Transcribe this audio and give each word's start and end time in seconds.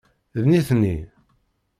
D 0.41 0.43
nitni. 0.51 0.95